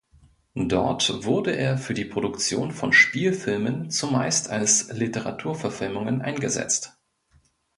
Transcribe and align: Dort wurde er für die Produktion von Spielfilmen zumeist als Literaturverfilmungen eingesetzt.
Dort 0.55 1.25
wurde 1.25 1.55
er 1.55 1.77
für 1.77 1.93
die 1.93 2.05
Produktion 2.05 2.71
von 2.71 2.91
Spielfilmen 2.91 3.91
zumeist 3.91 4.49
als 4.49 4.91
Literaturverfilmungen 4.91 6.23
eingesetzt. 6.23 6.97